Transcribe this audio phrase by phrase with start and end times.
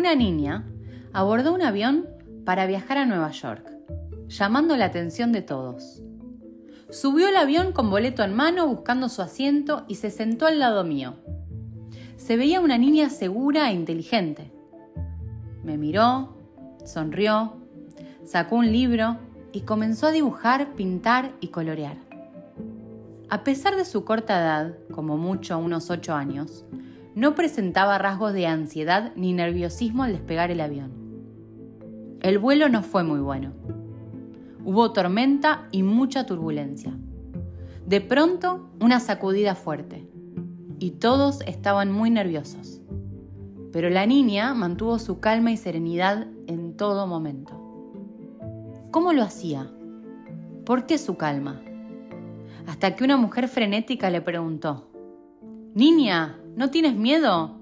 [0.00, 0.64] una niña
[1.12, 2.08] abordó un avión
[2.46, 3.70] para viajar a Nueva York,
[4.28, 6.02] llamando la atención de todos.
[6.88, 10.84] Subió al avión con boleto en mano buscando su asiento y se sentó al lado
[10.84, 11.16] mío.
[12.16, 14.50] Se veía una niña segura e inteligente.
[15.64, 16.34] Me miró,
[16.86, 17.58] sonrió,
[18.24, 19.18] sacó un libro
[19.52, 21.98] y comenzó a dibujar, pintar y colorear.
[23.28, 26.64] A pesar de su corta edad, como mucho unos ocho años,
[27.14, 30.92] no presentaba rasgos de ansiedad ni nerviosismo al despegar el avión.
[32.20, 33.52] El vuelo no fue muy bueno.
[34.64, 36.92] Hubo tormenta y mucha turbulencia.
[37.86, 40.06] De pronto, una sacudida fuerte.
[40.78, 42.80] Y todos estaban muy nerviosos.
[43.72, 47.52] Pero la niña mantuvo su calma y serenidad en todo momento.
[48.90, 49.70] ¿Cómo lo hacía?
[50.64, 51.62] ¿Por qué su calma?
[52.66, 54.90] Hasta que una mujer frenética le preguntó,
[55.74, 57.58] Niña, ¿no tienes miedo?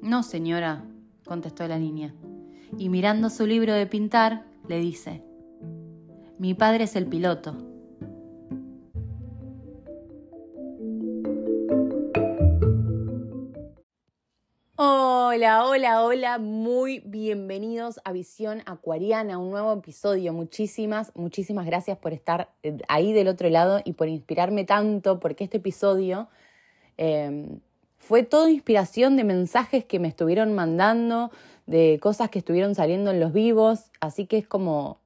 [0.00, 0.82] No, señora,
[1.26, 2.14] contestó la niña,
[2.78, 5.22] y mirando su libro de pintar, le dice,
[6.38, 7.54] Mi padre es el piloto.
[14.76, 20.32] Hola, hola, hola, muy bienvenidos a Visión Acuariana, un nuevo episodio.
[20.32, 25.44] Muchísimas, muchísimas gracias por estar eh, ahí del otro lado y por inspirarme tanto, porque
[25.44, 26.28] este episodio
[26.96, 27.60] em,
[27.98, 31.30] fue toda inspiración de mensajes que me estuvieron mandando,
[31.66, 34.98] de cosas que estuvieron saliendo en los vivos, así que es como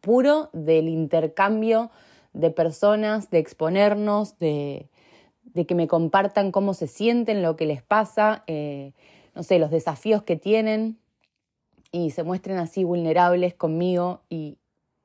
[0.00, 1.90] puro del intercambio
[2.32, 4.88] de personas, de exponernos, de,
[5.44, 8.92] de que me compartan cómo se sienten, lo que les pasa, eh,
[9.34, 10.98] no sé, los desafíos que tienen.
[11.92, 14.22] Y se muestren así vulnerables conmigo.
[14.28, 14.58] Y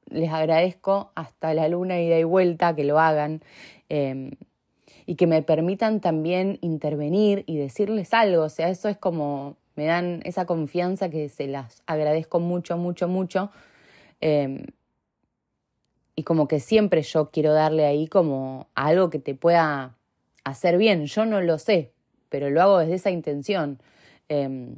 [0.07, 3.41] les agradezco hasta la luna ida y vuelta que lo hagan.
[3.89, 4.31] Em,
[5.09, 9.85] y que me permitan también intervenir y decirles algo, o sea, eso es como me
[9.85, 13.49] dan esa confianza que se las agradezco mucho, mucho, mucho.
[14.21, 14.67] Em,
[16.15, 19.97] y como que siempre yo quiero darle ahí como algo que te pueda
[20.43, 21.07] hacer bien.
[21.07, 21.91] Yo no lo sé,
[22.29, 23.81] pero lo hago desde esa intención.
[24.27, 24.75] Em,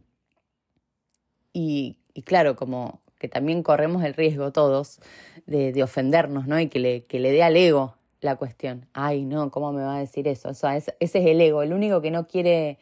[1.52, 5.02] y, claro, como que también corremos el riesgo todos
[5.46, 6.58] de, ofendernos, ¿no?
[6.58, 8.86] Y que le, que le dé al ego la cuestión.
[8.94, 10.50] Ay, no, ¿cómo me va a decir eso?
[10.50, 12.78] O sea, ese es el ego, el único que no quiere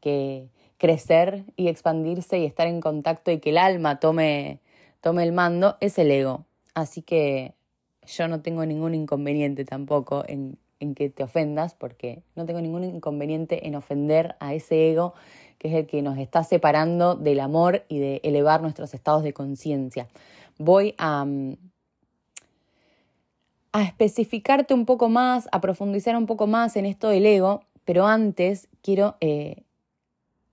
[0.00, 4.60] que crecer y expandirse y estar en contacto y que el alma tome,
[5.00, 6.44] tome el mando es el ego.
[6.74, 7.54] Así que
[8.06, 12.84] yo no tengo ningún inconveniente tampoco en, en que te ofendas, porque no tengo ningún
[12.84, 15.14] inconveniente en ofender a ese ego
[15.58, 19.34] que es el que nos está separando del amor y de elevar nuestros estados de
[19.34, 20.08] conciencia.
[20.56, 21.56] Voy a, mm,
[23.72, 28.06] a especificarte un poco más, a profundizar un poco más en esto del ego, pero
[28.06, 29.62] antes quiero eh,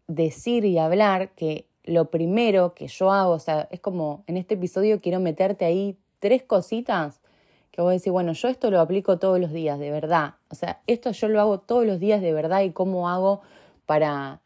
[0.07, 4.55] decir y hablar que lo primero que yo hago, o sea, es como en este
[4.55, 7.21] episodio quiero meterte ahí tres cositas
[7.71, 10.35] que vos decís, bueno, yo esto lo aplico todos los días, de verdad.
[10.49, 13.41] O sea, esto yo lo hago todos los días de verdad y cómo hago
[13.85, 14.41] para,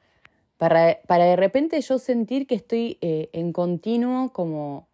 [0.57, 4.89] para, para de repente yo sentir que estoy eh, en continuo como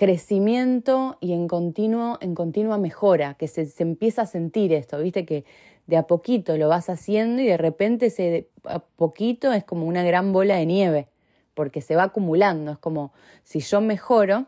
[0.00, 5.26] crecimiento y en continuo, en continua mejora, que se, se, empieza a sentir esto, viste
[5.26, 5.44] que
[5.86, 10.02] de a poquito lo vas haciendo y de repente ese a poquito es como una
[10.02, 11.08] gran bola de nieve,
[11.52, 13.12] porque se va acumulando, es como
[13.44, 14.46] si yo mejoro,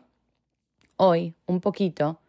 [0.97, 2.19] hoy un poquito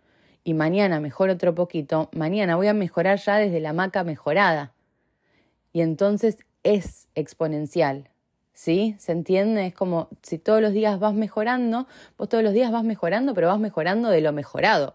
[0.44, 4.74] y mañana mejor otro poquito, mañana voy a mejorar ya desde la maca mejorada.
[5.72, 8.10] Y entonces es exponencial.
[8.54, 8.94] ¿Sí?
[8.98, 9.66] ¿Se entiende?
[9.66, 13.48] Es como si todos los días vas mejorando, vos todos los días vas mejorando, pero
[13.48, 14.94] vas mejorando de lo mejorado.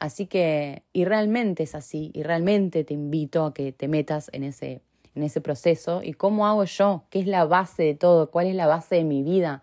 [0.00, 4.42] Así que, y realmente es así, y realmente te invito a que te metas en
[4.42, 4.82] ese,
[5.14, 6.02] en ese proceso.
[6.02, 7.04] ¿Y cómo hago yo?
[7.08, 8.30] ¿Qué es la base de todo?
[8.30, 9.62] ¿Cuál es la base de mi vida?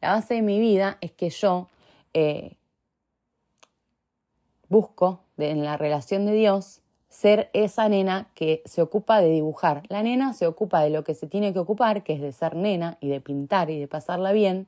[0.00, 1.68] La base de mi vida es que yo
[2.14, 2.56] eh,
[4.68, 9.82] busco en la relación de Dios ser esa nena que se ocupa de dibujar.
[9.88, 12.56] La nena se ocupa de lo que se tiene que ocupar, que es de ser
[12.56, 14.66] nena y de pintar y de pasarla bien,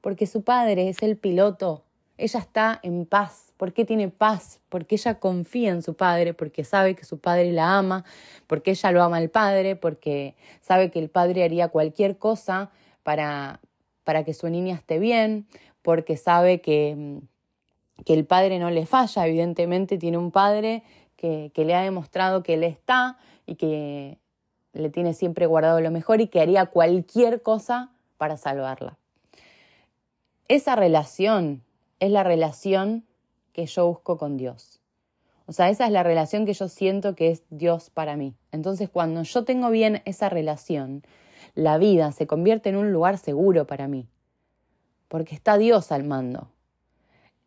[0.00, 1.84] porque su padre es el piloto.
[2.18, 3.52] Ella está en paz.
[3.56, 4.60] ¿Por qué tiene paz?
[4.68, 8.04] Porque ella confía en su padre, porque sabe que su padre la ama,
[8.46, 12.70] porque ella lo ama al padre, porque sabe que el padre haría cualquier cosa
[13.02, 13.60] para,
[14.04, 15.46] para que su niña esté bien,
[15.82, 17.20] porque sabe que
[18.04, 20.82] que el padre no le falla, evidentemente tiene un padre
[21.22, 23.16] que, le ha demostrado que él está
[23.46, 24.18] y que
[24.72, 28.98] le tiene siempre guardado lo mejor y que haría cualquier cosa para salvarla.
[30.48, 31.62] Esa relación
[32.00, 33.04] es la relación
[33.52, 34.80] que yo busco con Dios.
[35.46, 38.34] O sea, esa es la relación que yo siento que es Dios para mí.
[38.50, 41.04] Entonces, cuando yo tengo bien esa relación,
[41.54, 44.08] la vida se convierte en un lugar seguro para mí,
[45.08, 46.48] porque está Dios al mando.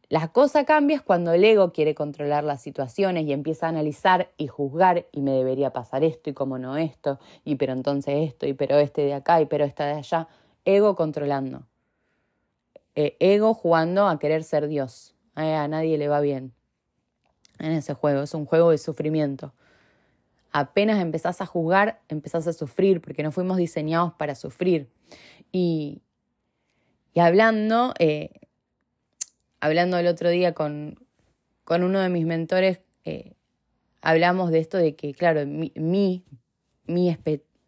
[0.08, 4.48] La cosa cambia cuando el ego quiere controlar las situaciones y empieza a analizar y
[4.48, 8.54] juzgar y me debería pasar esto y cómo no esto, y pero entonces esto, y
[8.54, 10.28] pero este de acá, y pero esta de allá.
[10.64, 11.66] Ego controlando.
[12.96, 15.16] Eh, ego jugando a querer ser Dios.
[15.36, 16.54] a nadie le va bien
[17.60, 18.22] en ese juego.
[18.22, 19.54] Es un juego de sufrimiento.
[20.52, 24.90] Apenas empezás a juzgar, empezás a sufrir, porque no fuimos diseñados para sufrir.
[25.52, 26.02] Y,
[27.14, 28.45] y hablando, eh,
[29.60, 31.00] hablando el otro día con,
[31.64, 33.34] con uno de mis mentores, eh,
[34.02, 37.18] hablamos de esto de que, claro, mi, mi,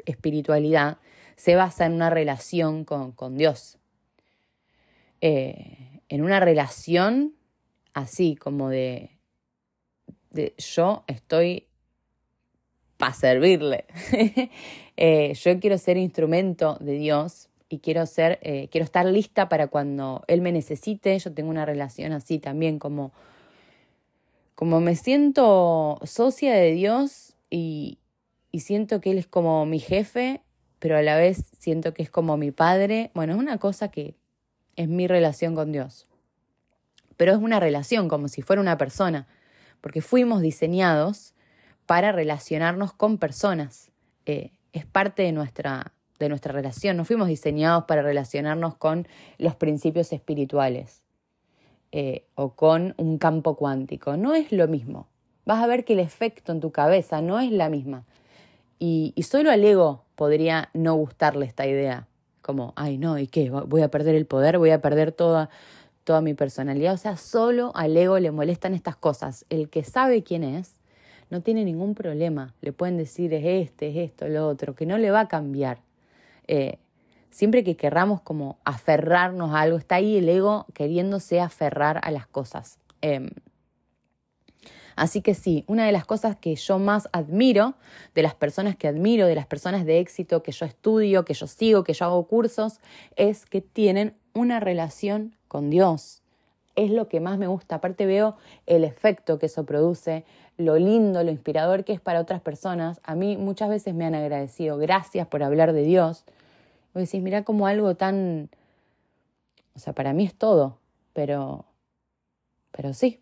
[0.06, 0.98] espiritualidad
[1.36, 3.78] se basa en una relación con, con Dios.
[5.22, 7.34] Eh, en una relación
[7.94, 9.18] así como de,
[10.30, 11.68] de yo estoy
[12.98, 13.86] para servirle.
[15.00, 19.68] Eh, yo quiero ser instrumento de Dios y quiero ser, eh, quiero estar lista para
[19.68, 21.18] cuando Él me necesite.
[21.20, 23.12] Yo tengo una relación así también, como,
[24.56, 28.00] como me siento socia de Dios y,
[28.52, 30.42] y siento que Él es como mi jefe,
[30.80, 33.12] pero a la vez siento que es como mi padre.
[33.14, 34.16] Bueno, es una cosa que
[34.76, 36.08] es mi relación con Dios.
[37.18, 39.28] Pero es una relación como si fuera una persona,
[39.82, 41.34] porque fuimos diseñados
[41.86, 43.92] para relacionarnos con personas.
[44.26, 46.98] Eh, es parte de nuestra, de nuestra relación.
[46.98, 51.02] No fuimos diseñados para relacionarnos con los principios espirituales
[51.92, 54.18] eh, o con un campo cuántico.
[54.18, 55.08] No es lo mismo.
[55.46, 58.04] Vas a ver que el efecto en tu cabeza no es la misma.
[58.80, 62.08] Y, solo al ego podría no gustarle esta idea.
[62.42, 63.50] Como, ay, no, ¿y qué?
[63.50, 64.58] ¿Voy a perder el poder?
[64.58, 65.50] ¿Voy a perder toda,
[66.04, 66.94] toda mi personalidad?
[66.94, 69.46] O sea, solo al ego le molestan estas cosas.
[69.50, 70.76] El que sabe quién es,
[71.30, 72.54] no tiene ningún problema.
[72.62, 75.80] Le pueden decir es este, es esto, lo otro, que no le va a cambiar.
[76.48, 76.80] Eh,
[77.30, 82.28] siempre que querramos como aferrarnos a algo, está ahí el ego queriéndose aferrar a las
[82.28, 82.80] cosas.
[83.02, 83.30] Em,
[84.96, 87.76] así que sí, una de las cosas que yo más admiro,
[88.16, 91.48] de las personas que admiro, de las personas de éxito que yo estudio, que yo
[91.48, 92.80] sigo, que yo hago cursos,
[93.16, 96.24] es que tienen una relación con Dios.
[96.78, 97.76] Es lo que más me gusta.
[97.76, 98.38] Aparte veo
[98.68, 100.26] el efecto que eso produce,
[100.58, 103.02] lo lindo, lo inspirador que es para otras personas.
[103.04, 106.24] A mí muchas veces me han agradecido, gracias por hablar de Dios.
[106.94, 108.52] Vos decís, mira como algo tan...
[109.76, 110.78] O sea, para mí es todo,
[111.14, 111.66] pero...
[112.72, 113.20] Pero sí.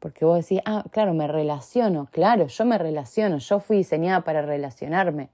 [0.00, 4.42] Porque vos decís, ah, claro, me relaciono, claro, yo me relaciono, yo fui diseñada para
[4.42, 5.30] relacionarme.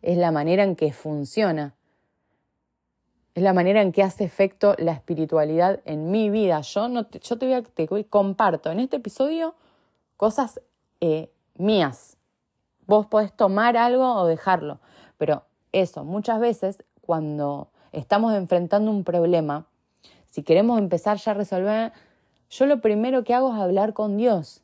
[0.00, 1.74] Es la manera en que funciona.
[3.36, 6.62] Es la manera en que hace efecto la espiritualidad en mi vida.
[6.62, 9.54] Yo, no te, yo te, voy a, te comparto en este episodio
[10.16, 10.58] cosas
[11.02, 12.16] eh, mías.
[12.86, 14.80] Vos podés tomar algo o dejarlo,
[15.18, 15.42] pero
[15.72, 19.66] eso, muchas veces cuando estamos enfrentando un problema,
[20.30, 21.92] si queremos empezar ya a resolver,
[22.48, 24.62] yo lo primero que hago es hablar con Dios.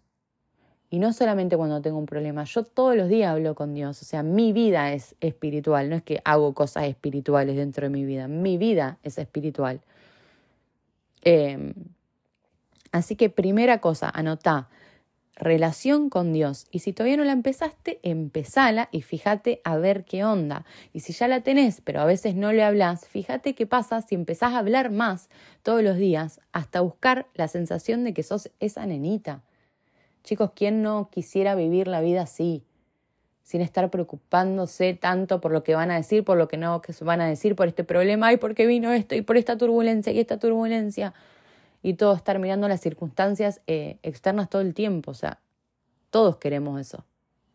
[0.92, 4.02] Y no solamente cuando tengo un problema, yo todos los días hablo con Dios.
[4.02, 8.04] O sea, mi vida es espiritual, no es que hago cosas espirituales dentro de mi
[8.04, 9.80] vida, mi vida es espiritual.
[11.22, 11.72] Em,
[12.92, 14.68] así que primera cosa, anotá
[15.34, 16.66] relación con Dios.
[16.70, 20.66] Y si todavía no la empezaste, empezala y fíjate a ver qué onda.
[20.92, 24.14] Y si ya la tenés, pero a veces no le hablas, fíjate qué pasa si
[24.14, 25.30] empezás a hablar más
[25.62, 29.42] todos los días hasta buscar la sensación de que sos esa nenita.
[30.24, 32.64] Chicos, ¿quién no quisiera vivir la vida así?
[33.42, 37.20] sin estar preocupándose tanto por lo que van a decir, por lo que no van
[37.20, 40.20] a decir, por este problema, y por qué vino esto, y por esta turbulencia y
[40.20, 41.12] esta turbulencia
[41.82, 45.10] y todo estar mirando las circunstancias eh, externas todo el tiempo.
[45.10, 45.40] O sea,
[46.10, 47.04] todos queremos eso.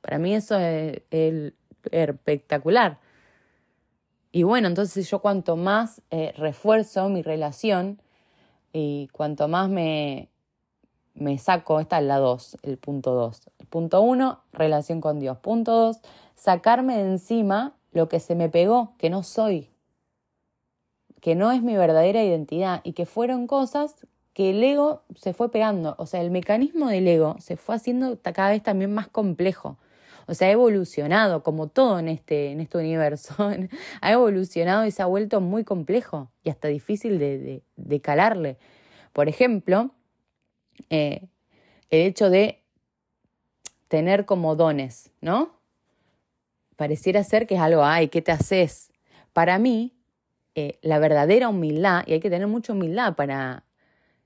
[0.02, 1.02] Para mí eso es,
[1.92, 3.00] espectacular.
[4.32, 8.02] Y bueno, entonces yo cuanto más eh, refuerzo mi relación
[8.74, 10.30] y cuanto más me,
[11.18, 13.42] me saco, esta es la 2, el punto 2.
[13.70, 15.38] Punto 1, relación con Dios.
[15.38, 15.98] Punto 2,
[16.36, 19.70] sacarme de encima lo que se me pegó, que no soy,
[21.22, 23.96] que no es mi verdadera identidad y que fueron cosas
[24.34, 28.20] que el ego se fue pegando, o sea, el mecanismo del ego se fue haciendo
[28.22, 29.78] cada vez también más complejo.
[30.28, 33.34] O sea, ha evolucionado, como todo en este, en este universo,
[34.02, 38.58] ha evolucionado y se ha vuelto muy complejo y hasta difícil de, de, calarle.
[39.14, 39.92] Por ejemplo,
[40.90, 41.28] eh,
[41.90, 42.64] el hecho de
[43.88, 45.56] tener como dones, ¿no?
[46.76, 48.92] Pareciera ser que es algo, ay, ¿qué te haces?
[49.34, 49.94] Para mí,
[50.56, 53.64] eh, la verdadera humildad, y hay que tener mucha humildad para,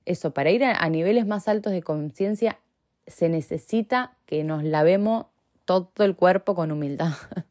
[0.06, 2.60] eso, para ir a, niveles más altos de conciencia
[3.08, 5.28] se necesita que nos lavemos
[5.66, 7.14] todo el cuerpo con humildad.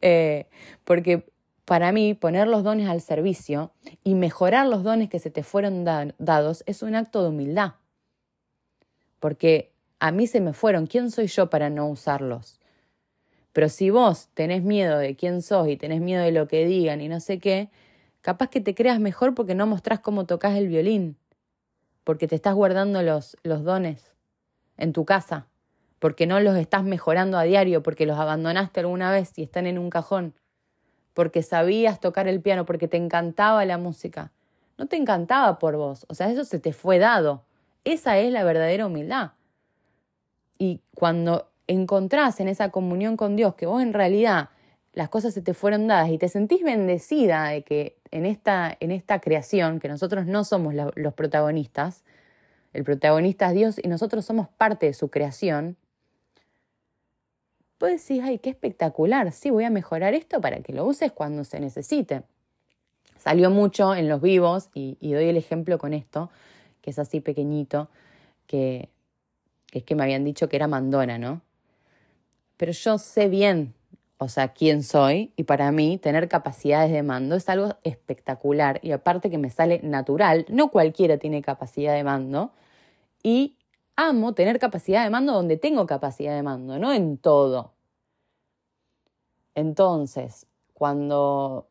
[0.00, 0.46] Eh,
[0.84, 1.30] porque
[1.66, 3.72] para mí poner los dones al servicio
[4.02, 7.74] y mejorar los dones que se te fueron dados es un acto de humildad.
[9.20, 12.58] Porque a mí se me fueron, ¿quién soy yo para no usarlos?
[13.52, 17.00] Pero si vos tenés miedo de quién sos y tenés miedo de lo que digan
[17.00, 17.70] y no sé qué,
[18.22, 21.16] capaz que te creas mejor porque no mostrás cómo tocas el violín,
[22.04, 24.14] porque te estás guardando los, los dones
[24.76, 25.46] en tu casa,
[25.98, 29.78] porque no los estás mejorando a diario, porque los abandonaste alguna vez y están en
[29.78, 30.34] un cajón,
[31.12, 34.32] porque sabías tocar el piano, porque te encantaba la música.
[34.78, 37.44] No te encantaba por vos, o sea, eso se te fue dado.
[37.84, 39.32] Esa es la verdadera humildad.
[40.58, 44.50] Y cuando encontrás en esa comunión con Dios que vos en realidad
[44.92, 48.90] las cosas se te fueron dadas y te sentís bendecida de que en esta, en
[48.90, 52.02] esta creación, que nosotros no somos los protagonistas,
[52.72, 55.76] el protagonista es Dios y nosotros somos parte de su creación,
[57.78, 61.44] pues decís, ay, qué espectacular, sí, voy a mejorar esto para que lo uses cuando
[61.44, 62.22] se necesite.
[63.16, 66.30] Salió mucho en los vivos y doy el ejemplo con esto,
[66.82, 67.88] que es así pequeñito,
[68.46, 68.88] que,
[69.66, 71.42] que es que me habían dicho que era mandona, ¿no?
[72.60, 73.72] pero yo sé bien,
[74.18, 78.92] o sea, quién soy y para mí tener capacidades de mando es algo espectacular y
[78.92, 82.52] aparte que me sale natural, no cualquiera tiene capacidad de mando
[83.22, 83.56] y
[83.96, 87.72] amo tener capacidad de mando donde tengo capacidad de mando, no en todo.
[89.54, 91.69] Entonces, cuando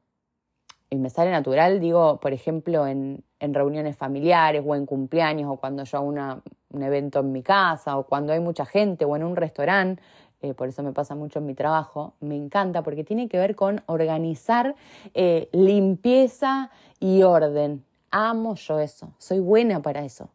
[0.89, 5.57] y me sale natural, digo, por ejemplo, en, en reuniones familiares o en cumpleaños o
[5.57, 6.41] cuando yo hago una,
[6.71, 10.01] un evento en mi casa o cuando hay mucha gente o en un restaurante,
[10.41, 13.55] eh, por eso me pasa mucho en mi trabajo, me encanta porque tiene que ver
[13.55, 14.75] con organizar
[15.13, 17.83] eh, limpieza y orden.
[18.09, 20.29] Amo yo eso, soy buena para eso.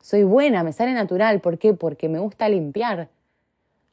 [0.00, 1.40] Soy buena, me sale natural.
[1.40, 1.74] ¿Por qué?
[1.74, 3.10] Porque me gusta limpiar.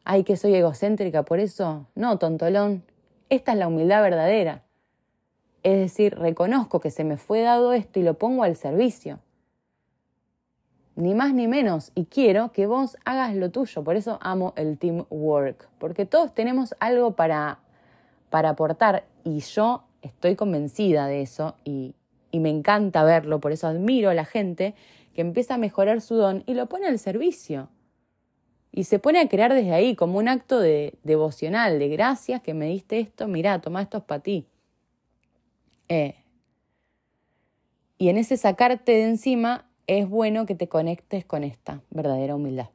[0.05, 1.85] Ay, que soy egocéntrica por eso.
[1.95, 2.83] No, tontolón.
[3.29, 4.63] Esta es la humildad verdadera.
[5.63, 9.19] Es decir, reconozco que se me fue dado esto y lo pongo al servicio
[10.97, 13.83] ni más ni menos, y quiero que vos hagas lo tuyo.
[13.83, 17.59] Por eso amo el teamwork, porque todos tenemos algo para,
[18.31, 21.93] para aportar y yo estoy convencida de eso y,
[22.33, 24.75] me encanta verlo, por eso admiro a la gente
[25.15, 27.69] que empieza a mejorar su don y lo pone al servicio.
[28.71, 32.53] Y se pone a crear desde ahí como un acto de devocional, de gracias que
[32.53, 34.45] me diste esto, mirá, toma esto para ti.
[35.89, 36.15] Eh.
[37.97, 42.69] Y en ese sacarte de encima es bueno que te conectes con esta verdadera humildad.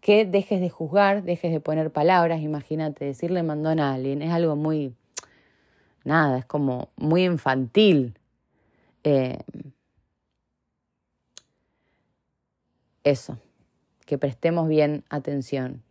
[0.00, 4.56] Que dejes de juzgar, dejes de poner palabras, imagínate, decirle mandón a alguien, es algo
[4.56, 4.94] muy,
[6.04, 8.18] nada, es como muy infantil.
[9.04, 9.38] Eh,
[13.04, 13.38] eso,
[14.04, 15.82] que prestemos bien atención.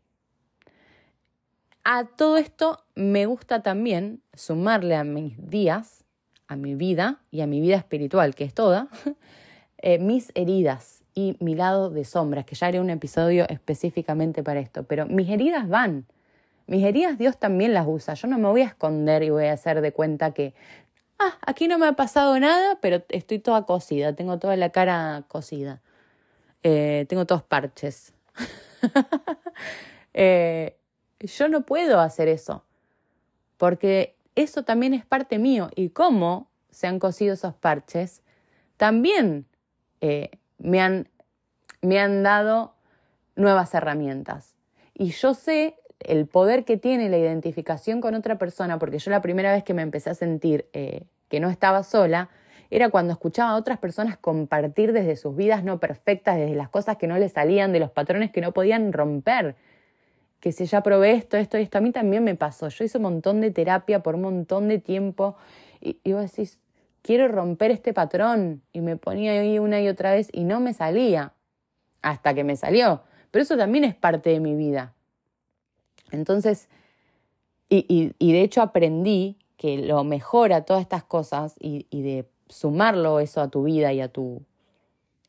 [1.90, 6.04] A todo esto me gusta también sumarle a mis días
[6.50, 8.90] a mi vida y a mi vida espiritual, que es toda,
[9.78, 14.60] eh, mis heridas y mi lado de sombras, que ya haré un episodio específicamente para
[14.60, 16.06] esto, pero mis heridas van.
[16.66, 18.16] Mis heridas Dios también las usa.
[18.16, 20.54] Yo no me voy a esconder y voy a hacer de cuenta que,
[21.20, 25.24] ah, aquí no me ha pasado nada, pero estoy toda cosida, tengo toda la cara
[25.30, 25.82] cosida,
[26.64, 28.14] eh, tengo todos parches.
[30.20, 30.77] Eh,
[31.20, 32.64] yo no puedo hacer eso,
[33.58, 38.22] porque eso también es parte mío y cómo se han cosido esos parches,
[38.78, 39.48] también
[40.02, 41.10] eh, me, han,
[41.82, 42.76] me han dado
[43.36, 44.56] nuevas herramientas.
[44.94, 49.22] Y yo sé el poder que tiene la identificación con otra persona, porque yo la
[49.22, 52.30] primera vez que me empecé a sentir eh, que no estaba sola,
[52.70, 56.98] era cuando escuchaba a otras personas compartir desde sus vidas no perfectas, desde las cosas
[56.98, 59.56] que no les salían, de los patrones que no podían romper
[60.40, 62.70] que si ya probé esto, esto y esto, a mí también me pasó.
[62.70, 65.36] Yo hice un montón de terapia por un montón de tiempo
[65.82, 66.60] y, y vos decís,
[67.02, 70.74] quiero romper este patrón y me ponía ahí una y otra vez y no me
[70.74, 71.34] salía
[72.02, 73.02] hasta que me salió.
[73.32, 74.94] Pero eso también es parte de mi vida.
[76.12, 76.70] Entonces,
[77.70, 82.30] y, y, de hecho aprendí que lo mejor a todas estas cosas y, y de
[82.48, 84.42] sumarlo eso a tu vida y a tu...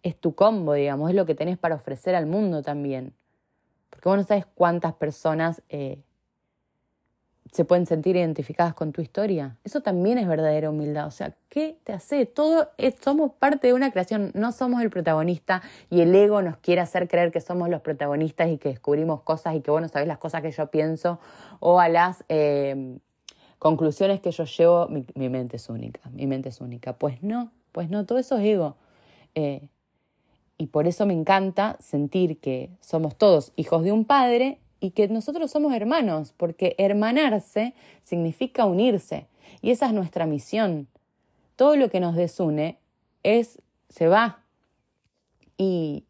[0.02, 3.14] es tu combo, digamos, es lo que tenés para ofrecer al mundo también.
[3.90, 6.02] Porque vos no sabes cuántas personas eh,
[7.52, 9.56] se pueden sentir identificadas con tu historia.
[9.64, 11.06] Eso también es verdadera humildad.
[11.06, 12.26] O sea, ¿qué te hace?
[12.26, 12.70] Todo
[13.02, 17.08] somos parte de una creación, no somos el protagonista y el ego nos quiere hacer
[17.08, 20.18] creer que somos los protagonistas y que descubrimos cosas y que vos no sabés las
[20.18, 21.18] cosas que yo pienso
[21.60, 22.98] o a las eh,
[23.58, 24.88] conclusiones que yo llevo.
[24.88, 26.92] Mi, mente es única, mi mente es única.
[26.92, 28.76] Pues no, pues no, todo eso es ego.
[29.34, 29.62] Eh,
[30.58, 35.08] y por eso me encanta sentir que somos todos hijos de un padre y que
[35.08, 39.28] nosotros somos hermanos, porque hermanarse significa unirse
[39.62, 40.88] y esa es nuestra misión.
[41.56, 42.78] Todo lo que nos desune
[43.22, 44.44] es, se va.
[45.56, 46.06] Y,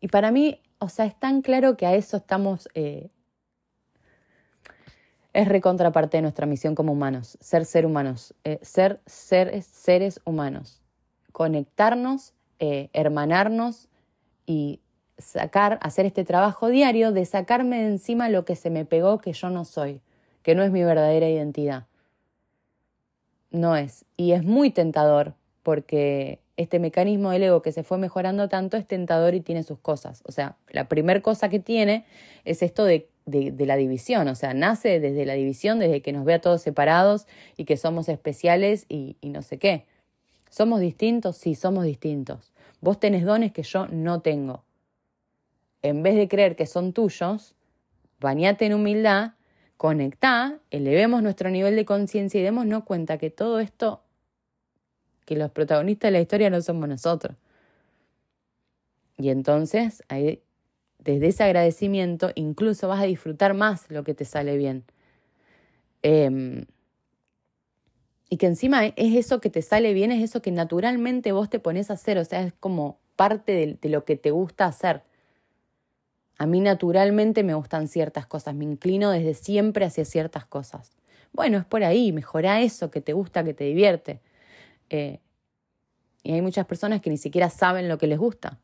[0.00, 3.10] y para mí, o sea, es tan claro que a eso estamos, eh,
[5.32, 10.82] es recontraparte de nuestra misión como humanos, ser ser humanos, eh, ser seres, seres humanos,
[11.32, 13.88] conectarnos, eh, hermanarnos
[14.44, 14.80] y
[15.16, 19.32] sacar, hacer este trabajo diario de sacarme de encima lo que se me pegó que
[19.32, 20.02] yo no soy,
[20.42, 21.86] que no es mi verdadera identidad.
[23.50, 24.04] No es.
[24.18, 28.86] Y es muy tentador porque este mecanismo del ego que se fue mejorando tanto es
[28.86, 30.22] tentador y tiene sus cosas.
[30.26, 32.04] O sea, la primera cosa que tiene
[32.44, 34.28] es esto de, de, la división.
[34.28, 37.26] O sea, nace desde la división, desde que nos ve a todos separados
[37.56, 39.86] y que somos especiales y no sé qué.
[40.50, 41.36] ¿Somos distintos?
[41.36, 42.52] Sí, somos distintos.
[42.82, 44.64] Vos tenés dones que yo no tengo
[45.82, 47.54] en vez de creer que son tuyos,
[48.20, 49.32] bañate en humildad,
[49.76, 54.02] conectá, elevemos nuestro nivel de conciencia y démonos cuenta que todo esto,
[55.24, 57.36] que los protagonistas de la historia no somos nosotros.
[59.16, 60.02] Y entonces,
[60.98, 64.84] desde ese agradecimiento, incluso vas a disfrutar más lo que te sale bien.
[66.02, 66.64] Em,
[68.30, 71.58] y que encima es eso que te sale bien, es eso que naturalmente vos te
[71.58, 75.02] pones a hacer, o sea, es como parte de lo que te gusta hacer.
[76.38, 80.92] A mí naturalmente me gustan ciertas cosas, me inclino desde siempre hacia ciertas cosas.
[81.32, 84.20] Bueno, es por ahí, mejora eso que te gusta, que te divierte.
[84.90, 85.18] Eh,
[86.22, 88.60] y hay muchas personas que ni siquiera saben lo que les gusta.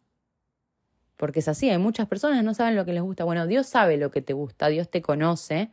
[1.17, 3.25] Porque es así, hay muchas personas que no saben lo que les gusta.
[3.25, 5.71] Bueno, Dios sabe lo que te gusta, Dios te conoce.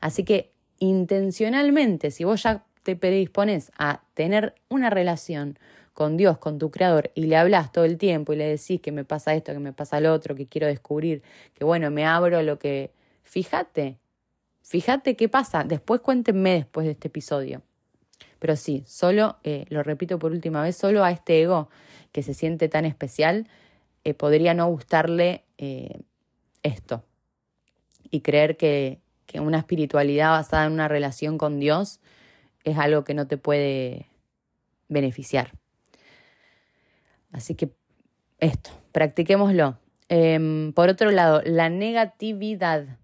[0.00, 5.58] Así que intencionalmente, si vos ya te predispones a tener una relación
[5.92, 8.92] con Dios, con tu creador, y le hablas todo el tiempo y le decís que
[8.92, 11.22] me pasa esto, que me pasa lo otro, que quiero descubrir,
[11.54, 12.92] que bueno, me abro lo que...
[13.24, 13.98] Fíjate,
[14.62, 15.64] fíjate qué pasa.
[15.64, 17.62] Después cuéntenme después de este episodio.
[18.38, 21.68] Pero sí, solo, eh, lo repito por última vez, solo a este ego
[22.10, 23.46] que se siente tan especial,
[24.04, 26.00] eh, podría no gustarle eh,
[26.62, 27.04] esto.
[28.10, 28.98] Y creer que
[29.34, 32.00] una espiritualidad basada en una relación con Dios
[32.64, 34.06] es algo que no te puede
[34.88, 35.52] beneficiar.
[37.32, 37.72] Así que
[38.38, 39.78] esto, practiquémoslo.
[40.08, 42.98] Em, por otro lado, la negatividad.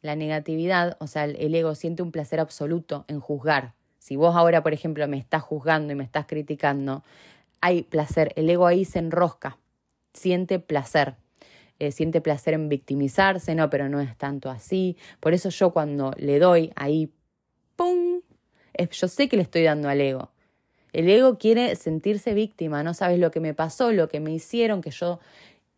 [0.00, 3.74] La negatividad, o sea, el ego siente un placer absoluto en juzgar.
[3.98, 7.04] Si vos ahora, por ejemplo, me estás juzgando y me estás criticando,
[7.60, 8.32] hay placer.
[8.34, 9.58] El ego ahí se enrosca,
[10.12, 11.14] siente placer.
[11.78, 14.96] Eh, siente placer en victimizarse, no, pero no es tanto así.
[15.20, 17.12] Por eso yo cuando le doy ahí,
[17.74, 18.20] ¡pum!
[18.90, 20.30] Yo sé que le estoy dando al ego.
[20.92, 24.82] El ego quiere sentirse víctima, no sabes lo que me pasó, lo que me hicieron,
[24.82, 25.20] que yo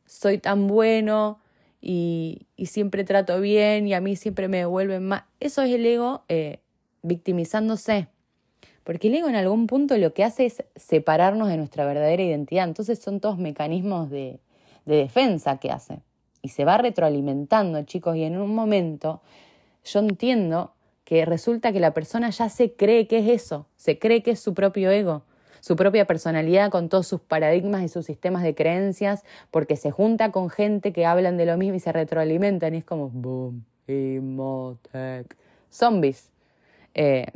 [0.06, 1.38] soy tan bueno
[1.80, 5.24] y, siempre trato bien y a mí siempre me devuelven más.
[5.38, 6.58] Eso es el ego eh,
[7.02, 8.08] victimizándose.
[8.82, 12.66] Porque el ego en algún punto lo que hace es separarnos de nuestra verdadera identidad.
[12.66, 14.40] Entonces son todos mecanismos de,
[14.84, 16.00] de defensa que hace.
[16.42, 19.22] Y se va retroalimentando, chicos, y en un momento
[19.84, 20.73] yo entiendo
[21.04, 24.40] que resulta que la persona ya se cree que es eso, se cree que es
[24.40, 25.22] su propio ego,
[25.60, 30.30] su propia personalidad con todos sus paradigmas y sus sistemas de creencias, porque se junta
[30.32, 35.36] con gente que hablan de lo mismo y se retroalimentan y es como boom, Imotech,
[35.70, 36.30] zombies.
[36.94, 37.26] Eh,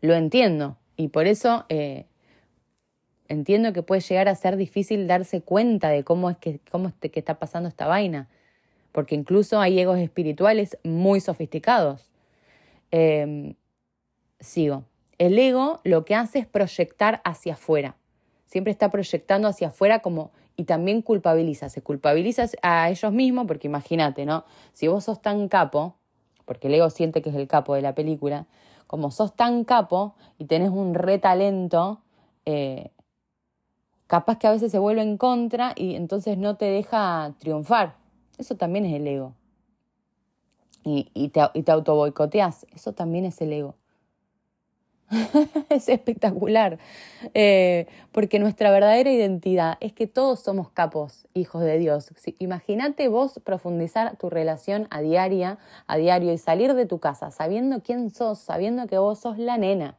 [0.00, 2.06] lo entiendo y por eso eh,
[3.28, 6.94] entiendo que puede llegar a ser difícil darse cuenta de cómo es que, cómo es
[6.94, 8.28] que está pasando esta vaina,
[8.92, 12.13] porque incluso hay egos espirituales muy sofisticados
[12.96, 13.56] Em,
[14.38, 14.84] sigo.
[15.18, 17.96] El ego lo que hace es proyectar hacia afuera.
[18.46, 21.68] Siempre está proyectando hacia afuera como y también culpabiliza.
[21.70, 24.44] Se culpabiliza a ellos mismos porque imagínate, ¿no?
[24.74, 25.96] Si vos sos tan capo,
[26.44, 28.46] porque el ego siente que es el capo de la película,
[28.86, 32.00] como sos tan capo y tenés un re talento,
[32.44, 32.92] eh,
[34.06, 37.96] capaz que a veces se vuelve en contra y entonces no te deja triunfar.
[38.38, 39.34] Eso también es el ego
[40.84, 42.66] y, te, y te auto boicoteas.
[42.74, 43.74] Eso también es el ego.
[45.68, 46.78] es espectacular,
[47.34, 52.12] eh, porque nuestra verdadera identidad es que todos somos capos, hijos de Dios.
[52.38, 57.82] Imagínate vos profundizar tu relación a diaria, a diario y salir de tu casa sabiendo
[57.82, 59.96] quién sos, sabiendo que vos sos la nena.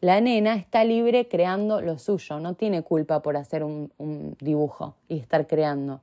[0.00, 5.18] La nena está libre creando lo suyo, no tiene culpa por hacer un dibujo y
[5.18, 6.02] estar creando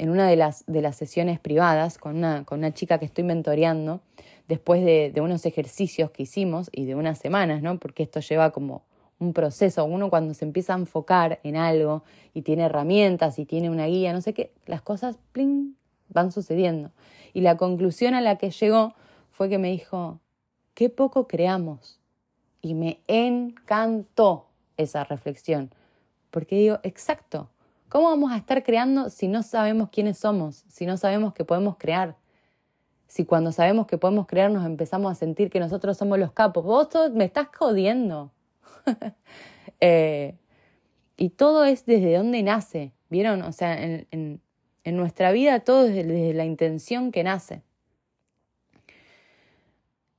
[0.00, 3.22] en una de las, de las sesiones privadas con una, con una chica que estoy
[3.22, 4.00] mentoreando,
[4.48, 7.78] después de, de, unos ejercicios que hicimos y de unas semanas, ¿no?
[7.78, 8.82] Porque esto lleva como
[9.18, 9.84] un proceso.
[9.84, 14.14] Uno cuando se empieza a enfocar en algo y tiene herramientas y tiene una guía,
[14.14, 15.76] no sé qué, las cosas, pling,
[16.08, 16.92] van sucediendo.
[17.34, 18.94] Y la conclusión a la que llegó
[19.30, 20.18] fue que me dijo,
[20.72, 22.00] qué poco creamos.
[22.62, 24.46] Y me encantó
[24.78, 25.74] esa reflexión,
[26.30, 27.50] porque digo, exacto,
[27.90, 31.76] ¿cómo vamos a estar creando si no sabemos quiénes somos, si no sabemos que podemos
[31.76, 32.16] crear?
[33.06, 36.64] Si cuando sabemos que podemos crear nos empezamos a sentir que nosotros somos los capos,
[36.64, 38.32] vos me estás jodiendo.
[39.82, 40.36] Eh,
[41.16, 43.40] y todo es desde dónde nace, ¿vieron?
[43.42, 44.40] O sea, en,
[44.84, 47.62] nuestra vida todo es desde la intención que nace.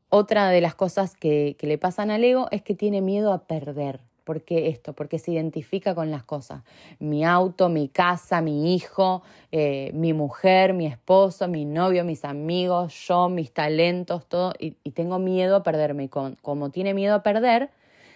[0.10, 4.00] Otra de las cosas que, le pasan al ego es que tiene miedo a perder.
[4.32, 4.94] ¿Por qué esto?
[4.94, 6.64] Porque se identifica con las cosas.
[7.00, 12.94] Mi auto, mi casa, mi hijo, eh, mi mujer, mi esposo, mi novio, mis amigos,
[13.10, 14.54] yo, mis talentos, todo.
[14.58, 16.10] Y, tengo miedo a perderme.
[16.10, 17.72] como tiene miedo a perder,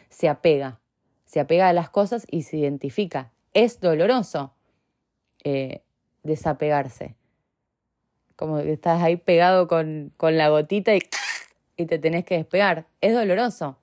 [0.07, 0.79] se apega.
[1.25, 3.33] Se apega a las cosas y se identifica.
[3.53, 4.53] Es doloroso
[5.43, 5.81] eh,
[6.23, 7.15] desapegarse.
[8.37, 11.01] Como que estás ahí pegado con, con la gotita y
[11.77, 12.85] y te tenés que despegar.
[13.01, 13.77] Es doloroso.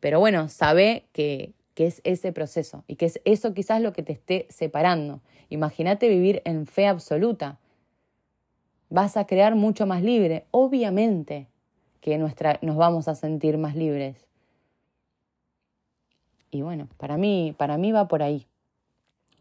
[0.00, 4.02] Pero bueno, sabe que, que es ese proceso y que es eso quizás lo que
[4.02, 5.20] te esté separando.
[5.50, 7.58] Imagínate vivir en fe absoluta.
[8.88, 10.44] Vas a crear mucho más libre.
[10.50, 11.48] Obviamente
[12.00, 14.26] que nuestra, nos vamos a sentir más libres.
[16.50, 18.46] Y bueno, para mí, para mí va por ahí.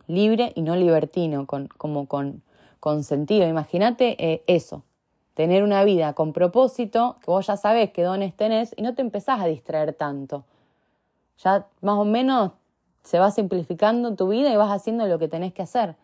[0.08, 2.44] Libre y no libertino, con, como con,
[3.04, 3.48] sentido.
[3.48, 4.84] Imagínate eh, eso,
[5.40, 9.02] tener una vida con propósito, que vos ya sabés qué dones tenés y no te
[9.02, 10.44] empezás a distraer tanto.
[11.42, 12.52] Ya más o menos
[13.04, 15.96] se va simplificando tu vida y vas haciendo lo que tenés que hacer.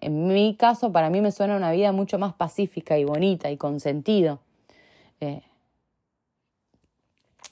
[0.00, 3.56] En mi caso, para mí me suena una vida mucho más pacífica y bonita y
[3.56, 4.38] con sentido.
[5.20, 5.42] Eh,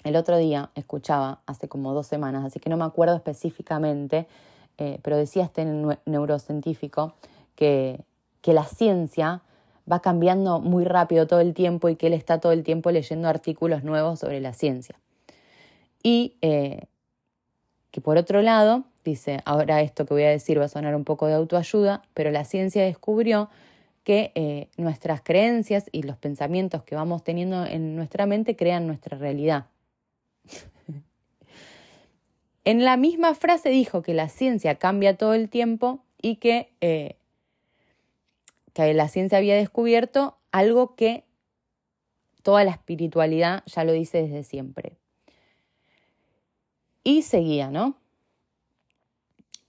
[0.05, 4.29] el otro día escuchaba, hace como dos semanas, así que no me acuerdo específicamente,
[4.79, 5.64] eh, pero decía este
[6.05, 7.14] neurocientífico
[7.57, 8.05] que,
[8.40, 9.42] que la ciencia
[9.90, 13.29] va cambiando muy rápido todo el tiempo y que él está todo el tiempo leyendo
[13.29, 14.99] artículos nuevos sobre la ciencia.
[16.03, 16.87] Y eh,
[17.90, 21.05] que por otro lado, dice, ahora esto que voy a decir va a sonar un
[21.05, 23.49] poco de autoayuda, pero la ciencia descubrió
[24.05, 29.18] que eh, nuestras creencias y los pensamientos que vamos teniendo en nuestra mente crean nuestra
[29.18, 29.66] realidad.
[32.64, 37.16] en la misma frase dijo que la ciencia cambia todo el tiempo y que eh,
[38.77, 41.25] que la ciencia había descubierto algo que
[42.43, 44.99] toda la espiritualidad ya lo dice desde siempre.
[47.03, 47.97] Y seguía, ¿no?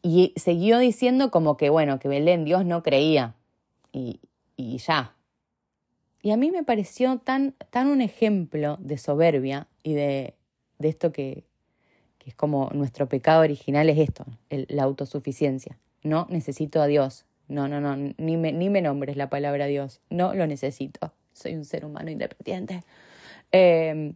[0.01, 3.35] Y siguió diciendo como que, bueno, que Belén Dios no creía.
[3.93, 4.19] Y,
[4.57, 5.15] y ya.
[6.21, 10.35] Y a mí me pareció tan, tan un ejemplo de soberbia y de,
[10.79, 11.45] de esto que,
[12.17, 15.77] que, es como nuestro pecado original es esto, la autosuficiencia.
[16.03, 20.01] No necesito a Dios, no, no, no, ni me, ni me nombres la palabra Dios.
[20.09, 21.13] No lo necesito.
[21.33, 22.83] Soy un ser humano independiente.
[23.51, 24.15] Em,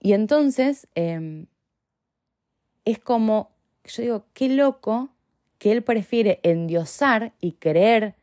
[0.00, 1.46] y entonces em,
[2.84, 3.50] es como,
[3.84, 5.10] yo digo, qué loco
[5.58, 8.14] que él prefiere endiosar y creer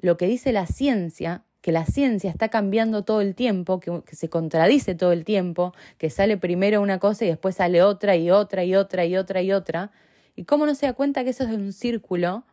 [0.00, 4.16] lo que dice la ciencia, que la ciencia está cambiando todo el tiempo, que, que,
[4.16, 8.30] se contradice todo el tiempo, que sale primero una cosa y después sale otra y
[8.30, 9.90] otra y otra y otra y otra.
[10.36, 12.44] ¿Y cómo no se da cuenta que eso es un círculo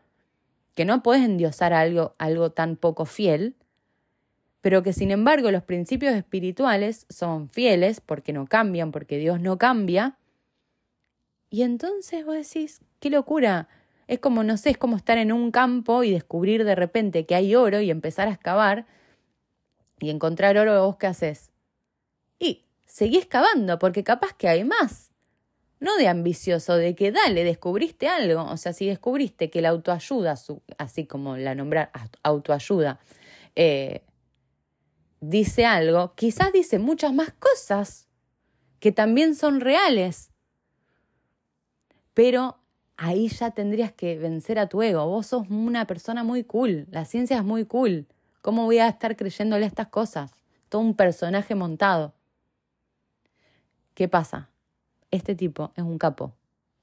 [0.75, 3.55] que no puedes endiosar algo, algo tan poco fiel,
[4.61, 9.57] pero que sin embargo los principios espirituales son fieles porque no cambian, porque Dios no
[9.57, 10.17] cambia.
[11.49, 13.67] Y entonces vos decís, qué locura.
[14.07, 17.35] Es como, no sé, es como estar en un campo y descubrir de repente que
[17.35, 18.85] hay oro y empezar a excavar
[19.99, 21.51] y encontrar oro, vos qué haces.
[22.39, 25.10] Y seguís excavando porque capaz que hay más
[25.81, 28.43] no de ambicioso, de que dale, descubriste algo.
[28.43, 30.35] O sea, si descubriste que la autoayuda,
[30.77, 31.91] así como la nombrar
[32.21, 32.99] autoayuda,
[33.55, 34.03] eh,
[35.19, 38.07] dice algo, quizás dice muchas más cosas
[38.79, 40.29] que también son reales.
[42.13, 42.59] Pero
[42.95, 45.07] ahí ya tendrías que vencer a tu ego.
[45.07, 48.05] Vos sos una persona muy cool, la ciencia es muy cool.
[48.43, 50.31] ¿Cómo voy a estar creyéndole estas cosas?
[50.69, 52.13] Todo un personaje montado.
[53.95, 54.50] ¿Qué pasa?
[55.11, 56.33] Este tipo es un capo.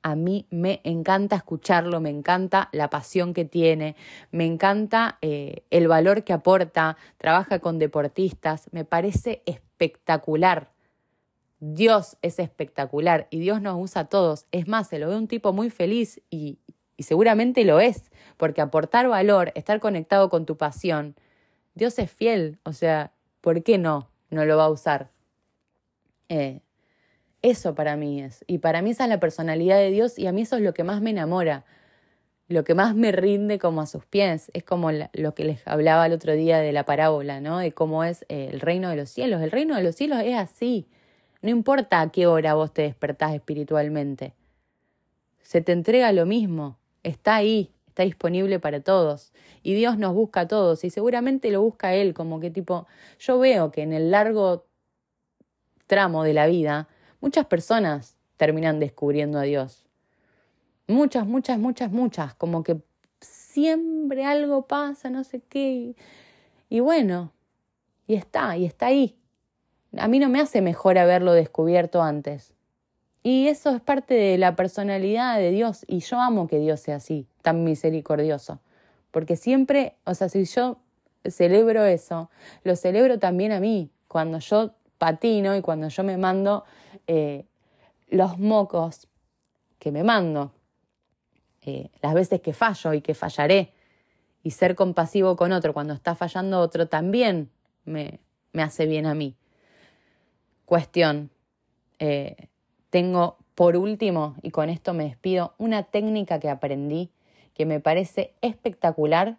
[0.03, 3.97] A mí me encanta escucharlo, me encanta la pasión que tiene,
[4.31, 10.71] me encanta eh, el valor que aporta, trabaja con deportistas, me parece espectacular.
[11.61, 14.47] Dios es espectacular y Dios nos usa a todos.
[14.53, 16.59] Es más, se lo ve un tipo muy feliz y,
[16.99, 21.17] seguramente lo es, porque aportar valor, estar conectado con tu pasión,
[21.75, 24.11] Dios es fiel, o sea, ¿por qué no?
[24.31, 25.11] No lo va a usar.
[26.29, 26.61] Eh,
[27.43, 28.45] eso para mí es.
[28.47, 30.75] Y para mí esa es la personalidad de Dios y a mí eso es lo
[30.75, 31.65] que más me enamora.
[32.49, 34.51] lo que más me rinde como a sus pies.
[34.55, 37.59] Es como lo que les hablaba el otro día de la parábola, ¿no?
[37.59, 39.43] De cómo es eh, el reino de los cielos.
[39.43, 40.89] El reino de los cielos es así.
[41.43, 44.35] No importa a qué hora vos te despertás espiritualmente.
[45.43, 46.79] Se te entrega lo mismo.
[47.03, 49.33] Está ahí, está disponible para todos.
[49.63, 50.85] Y Dios nos busca a todos.
[50.85, 52.87] Y seguramente lo busca Él, como que tipo,
[53.19, 54.67] yo veo que en el largo
[55.87, 56.89] tramo de la vida,
[57.21, 59.89] muchas personas terminan descubriendo a Dios
[60.91, 62.35] Muchas, muchas, muchas, muchas.
[62.35, 62.81] Como que
[63.21, 65.95] siempre algo pasa, no sé qué.
[66.71, 67.31] Y, bueno,
[68.07, 69.15] y está, y está ahí.
[69.99, 72.55] A mí no me hace mejor haberlo descubierto antes.
[73.23, 75.85] Y eso es parte de la personalidad de Dios.
[75.87, 78.59] Y yo amo que Dios sea así, tan misericordioso.
[79.11, 80.79] Porque siempre, o sea, si yo
[81.27, 82.31] celebro eso,
[82.65, 83.91] lo celebro también a mí.
[84.09, 86.65] Cuando yo patino y cuando yo me mando
[87.09, 87.47] eh,
[88.07, 89.09] los mocos
[89.79, 90.53] que me mando.
[91.63, 93.73] Eh, las veces que fallo y que fallaré.
[94.43, 97.51] Y ser compasivo con otro cuando está fallando otro también
[97.85, 98.21] me,
[98.53, 99.35] me hace bien a mí.
[100.65, 101.31] Cuestión.
[101.99, 102.37] Eh,
[102.91, 107.11] tengo por último, y con esto me despido, una técnica que aprendí
[107.55, 109.39] que me parece espectacular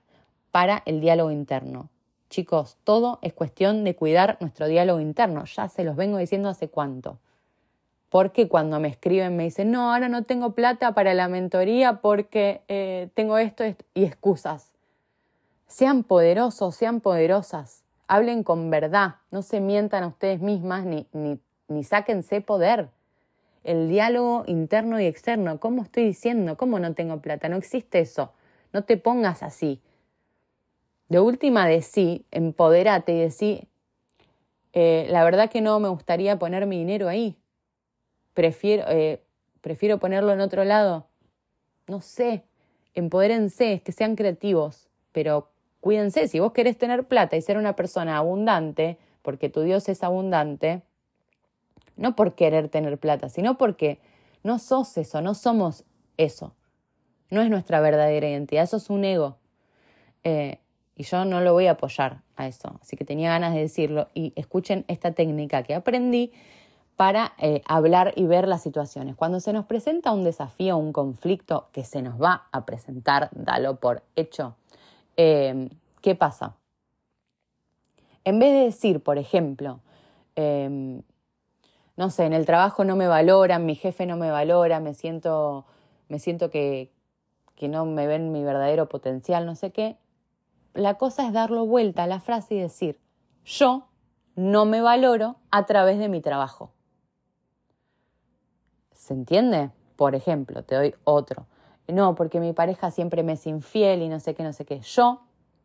[0.51, 1.89] para el diálogo interno.
[2.29, 5.45] Chicos, todo es cuestión de cuidar nuestro diálogo interno.
[5.45, 7.17] Ya se los vengo diciendo hace cuánto
[8.09, 12.61] porque cuando me escriben me dicen, no, ahora no tengo plata para la mentoría porque
[12.67, 14.73] eh, tengo esto, y excusas.
[15.67, 21.39] Sean poderosos, sean poderosas, hablen con verdad, no se mientan a ustedes mismas ni, ni,
[21.67, 22.89] ni sáquense poder.
[23.63, 26.57] El diálogo interno y externo, ¿cómo estoy diciendo?
[26.57, 27.49] ¿Cómo no tengo plata?
[27.49, 28.31] No existe eso.
[28.73, 29.81] No te pongas así.
[31.09, 33.67] De última, decí, empoderate y decí,
[34.73, 37.37] eh, la verdad que no me gustaría poner mi dinero ahí
[38.39, 39.21] prefiero, eh,
[39.59, 41.07] prefiero ponerlo en otro lado.
[41.87, 42.45] No sé,
[42.95, 48.15] empodérense, que sean creativos, pero cuídense, si vos querés tener plata y ser una persona
[48.15, 50.83] abundante, porque tu Dios es abundante,
[51.97, 53.99] no por querer tener plata, sino porque
[54.41, 55.83] no sos eso, no somos
[56.15, 56.55] eso.
[57.29, 59.35] No es nuestra verdadera identidad, eso es un ego.
[60.23, 60.59] Eh,
[60.95, 62.79] y yo no lo voy a apoyar a eso.
[62.81, 64.07] Así que tenía ganas de decirlo.
[64.13, 66.31] Y escuchen esta técnica que aprendí
[66.99, 69.15] para eh, hablar y ver las situaciones.
[69.15, 73.77] Cuando se nos presenta un desafío, un conflicto que se nos va a presentar, dalo
[73.77, 74.57] por hecho,
[75.15, 75.69] eh,
[76.01, 76.57] ¿qué pasa?
[78.25, 79.79] En vez de decir, por ejemplo,
[80.35, 81.01] em,
[81.95, 85.63] no sé, en el trabajo no me valoran, mi jefe no me valora, me siento,
[86.09, 86.91] me siento que,
[87.55, 89.95] que no me ven mi verdadero potencial, no sé qué,
[90.73, 92.99] la cosa es darlo vuelta a la frase y decir,
[93.45, 93.87] yo
[94.35, 96.73] no me valoro a través de mi trabajo.
[99.09, 99.71] ¿Se entiende?
[99.95, 101.47] Por ejemplo, te doy otro.
[101.87, 104.81] No, porque mi pareja siempre me es infiel y no sé qué, no sé qué.
[104.81, 105.21] Yo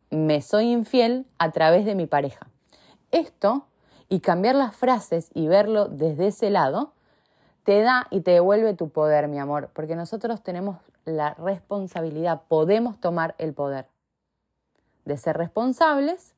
[0.09, 2.47] me soy infiel a través de mi pareja.
[3.11, 3.67] Esto
[4.09, 6.93] y cambiar las frases y verlo desde ese lado
[7.63, 12.99] te da y te devuelve tu poder, mi amor, porque nosotros tenemos la responsabilidad, podemos
[12.99, 13.85] tomar el poder
[15.05, 16.33] de ser responsables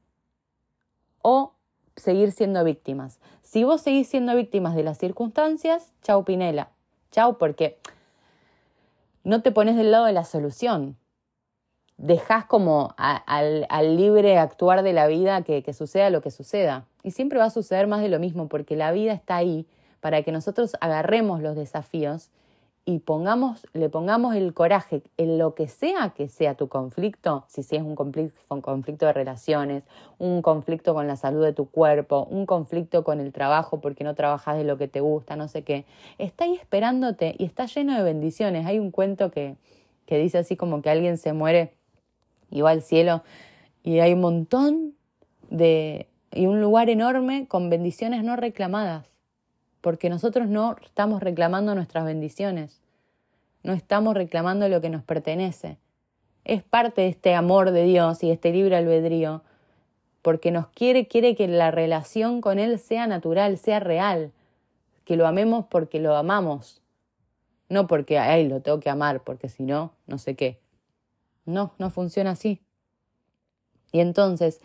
[1.22, 1.54] o
[1.96, 3.22] seguir siendo víctimas.
[3.44, 6.72] Si vos seguís siendo víctimas de las circunstancias, chau Pinela,
[7.12, 7.78] Chau, porque
[9.24, 10.98] no te pones del lado de la solución.
[11.98, 16.86] Dejas como al, libre actuar de la vida que, que suceda lo que suceda.
[17.04, 19.66] Y siempre va a suceder más de lo mismo, porque la vida está ahí
[20.00, 22.30] para que nosotros agarremos los desafíos
[22.90, 27.62] y pongamos, le pongamos el coraje en lo que sea que sea tu conflicto, si,
[27.62, 29.84] si es un conflicto, un conflicto de relaciones,
[30.20, 34.16] un conflicto con la salud de tu cuerpo, un conflicto con el trabajo porque no
[34.16, 35.84] trabajas de lo que te gusta, no sé qué,
[36.18, 38.66] está ahí esperándote y está lleno de bendiciones.
[38.66, 39.58] Hay un cuento que,
[40.06, 41.74] que dice así como que alguien se muere
[42.50, 43.22] y va al cielo
[43.84, 44.94] y hay un montón
[45.50, 46.08] de...
[46.32, 49.17] y un lugar enorme con bendiciones no reclamadas
[49.88, 52.82] porque nosotros no estamos reclamando nuestras bendiciones,
[53.64, 55.78] no estamos reclamando lo que nos pertenece.
[56.44, 59.44] Es parte de este amor de Dios y este libre albedrío,
[60.22, 64.34] porque nos quiere, quiere que la relación con Él sea natural, sea real,
[65.06, 66.82] que lo amemos porque lo amamos,
[67.70, 70.60] no porque a Él lo tengo que amar, porque si no, no sé qué.
[71.46, 72.60] No, no funciona así.
[73.94, 74.60] Y entonces,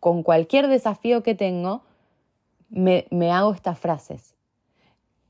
[0.00, 1.82] con cualquier desafío que tengo,
[2.70, 4.35] me, me hago estas frases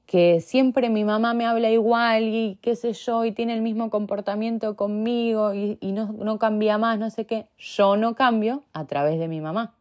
[0.06, 3.90] que siempre mi mamá me habla igual y qué sé yo, y tiene el mismo
[3.90, 9.18] comportamiento conmigo y, no, no cambia más, no sé qué, yo no cambio a través
[9.18, 9.74] de mi mamá.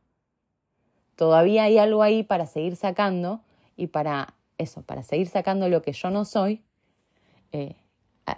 [1.15, 3.41] Todavía hay algo ahí para seguir sacando
[3.77, 6.61] y para eso, para seguir sacando lo que yo no soy,
[7.51, 7.75] eh,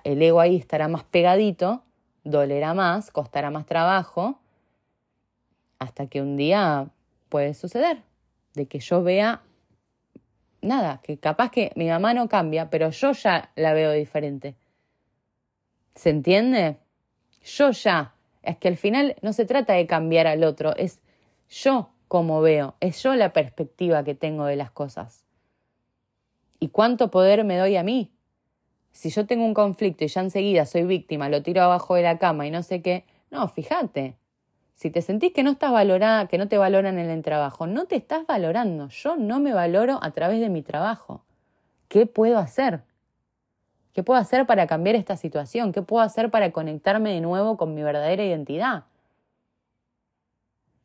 [0.04, 1.84] el ego ahí estará más pegadito
[2.30, 4.40] dolerá más, costará más trabajo,
[5.80, 6.90] hasta que un día
[7.30, 8.02] puede suceder,
[8.54, 9.42] de que yo vea
[10.68, 14.56] nada, que capaz que mi mamá no cambia, pero yo ya la veo diferente.
[15.96, 16.78] ¿Se entiende?
[17.44, 18.14] Yo ya.
[18.44, 21.02] Es que al final no se trata de cambiar al otro, es
[21.50, 25.26] yo como veo, es yo la perspectiva que tengo de las cosas.
[26.60, 28.12] ¿Y cuánto poder me doy a mí?
[28.92, 32.18] Si yo tengo un conflicto y ya enseguida soy víctima, lo tiro abajo de la
[32.18, 34.16] cama y no sé qué, no, fíjate.
[34.78, 37.86] Si te sentís que no estás valorada, que no te valoran en el trabajo, no
[37.86, 38.90] te estás valorando.
[38.90, 41.26] Yo no me valoro a través de mi trabajo.
[41.88, 42.84] ¿Qué puedo hacer?
[43.94, 45.72] ¿Qué puedo hacer para cambiar esta situación?
[45.72, 48.84] ¿Qué puedo hacer para conectarme de nuevo con mi verdadera identidad?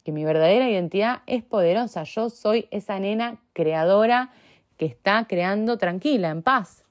[0.05, 2.05] Que mi verdadera identidad es poderosa.
[2.05, 4.31] Yo soy esa nena creadora
[4.78, 6.87] que está creando tranquila, en paz.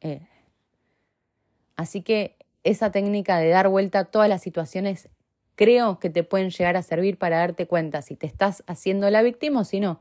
[0.00, 0.26] Eh.
[1.76, 5.08] Así que esa técnica de dar vuelta a todas las situaciones
[5.58, 9.22] creo que te pueden llegar a servir para darte cuenta si te estás haciendo la
[9.22, 10.00] víctima o si no.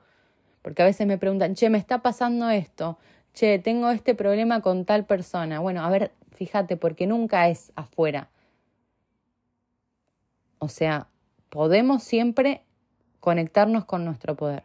[0.62, 3.00] Porque a veces me preguntan, che, me está pasando esto,
[3.34, 5.60] che, tengo este problema con tal persona.
[5.60, 8.30] Bueno, a ver, fíjate, porque nunca es afuera.
[10.60, 11.08] O sea,
[11.50, 12.62] podemos siempre
[13.20, 14.62] conectarnos con nuestro poder.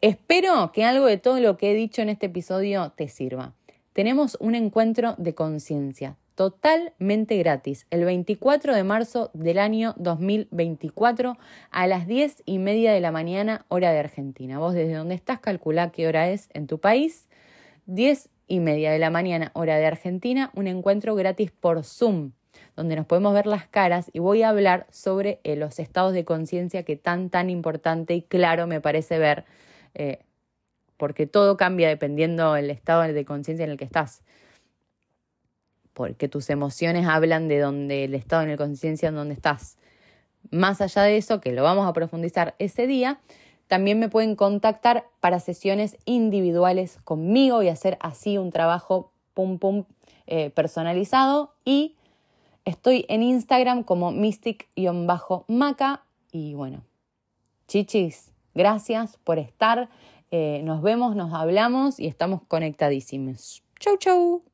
[0.00, 3.52] Espero que algo de todo lo que he dicho en este episodio te sirva.
[3.98, 11.36] Tenemos un encuentro de conciencia totalmente gratis el 24 de marzo del año 2024
[11.72, 14.60] a las 10 y media de la mañana hora de Argentina.
[14.60, 17.26] Vos desde donde estás calculá qué hora es en tu país.
[17.86, 22.30] 10 y media de la mañana hora de Argentina, un encuentro gratis por Zoom
[22.76, 26.24] donde nos podemos ver las caras y voy a hablar sobre eh, los estados de
[26.24, 29.44] conciencia que tan, tan importante y claro me parece ver,
[29.94, 30.20] eh,
[30.98, 34.22] porque todo cambia dependiendo del estado de conciencia en el que estás.
[35.94, 39.78] Porque tus emociones hablan de donde el estado en el conciencia en donde estás.
[40.50, 43.20] Más allá de eso, que lo vamos a profundizar ese día,
[43.68, 49.84] también me pueden contactar para sesiones individuales conmigo y hacer así un trabajo pum pum
[50.26, 51.54] eh, personalizado.
[51.64, 51.94] Y
[52.64, 56.02] estoy en Instagram como mystic-maca.
[56.32, 56.82] Y bueno,
[57.68, 59.88] chichis, gracias por estar,
[60.30, 63.62] eh, nos vemos, nos hablamos y estamos conectadísimos.
[63.78, 64.47] Chau chau.